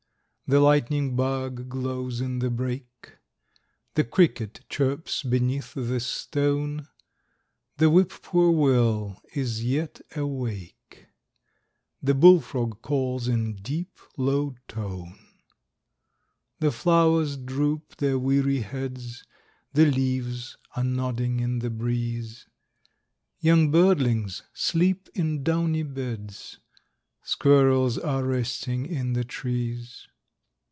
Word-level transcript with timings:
The 0.53 0.59
lightning 0.59 1.15
bug 1.15 1.69
glows 1.69 2.19
in 2.19 2.39
the 2.39 2.49
brake; 2.49 3.13
The 3.93 4.03
cricket 4.03 4.59
chirps 4.67 5.23
beneath 5.23 5.73
the 5.73 6.01
stone; 6.01 6.89
The 7.77 7.89
whip 7.89 8.09
poor 8.21 8.51
will 8.51 9.21
is 9.33 9.63
yet 9.63 10.01
awake, 10.13 11.07
The 12.03 12.13
bull 12.13 12.41
frog 12.41 12.81
calls 12.81 13.29
in 13.29 13.55
deep, 13.61 13.97
low 14.17 14.55
tone. 14.67 15.17
The 16.59 16.73
flowers 16.73 17.37
droop 17.37 17.95
their 17.95 18.19
weary 18.19 18.59
heads, 18.59 19.23
The 19.71 19.85
leaves 19.85 20.57
are 20.75 20.83
nodding 20.83 21.39
in 21.39 21.59
the 21.59 21.69
breeze; 21.69 22.45
Young 23.39 23.71
birdlings 23.71 24.41
sleep 24.53 25.07
in 25.13 25.43
downy 25.43 25.83
beds; 25.83 26.57
Squirrels 27.23 27.97
are 27.97 28.25
resting 28.25 28.85
in 28.85 29.13
the 29.13 29.23
trees. 29.23 30.09